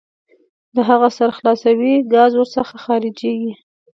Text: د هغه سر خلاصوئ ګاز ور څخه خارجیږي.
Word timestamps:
د 0.75 0.77
هغه 0.89 1.07
سر 1.17 1.29
خلاصوئ 1.37 1.93
ګاز 2.13 2.31
ور 2.35 2.47
څخه 2.55 2.75
خارجیږي. 2.85 3.53